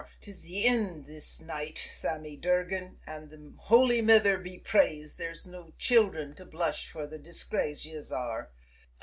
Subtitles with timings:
[0.19, 5.73] 'Tis the ind this night, Sammy Durgan, an' the Holy Mither be praised there's no
[5.77, 8.49] children to blush fer the disgrace yez are!"